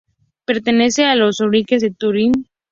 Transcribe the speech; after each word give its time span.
Pertenece 0.45 1.05
a 1.05 1.13
la 1.15 1.25
archidiócesis 1.25 1.79
de 1.81 1.91
Turín. 1.91 2.49